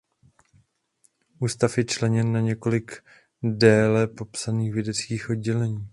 [1.39, 3.03] Ústav je členěn na několik
[3.43, 5.89] dále popsaných vědeckých oddělení.